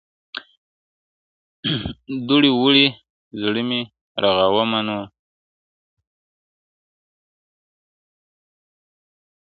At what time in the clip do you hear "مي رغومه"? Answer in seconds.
3.69-4.79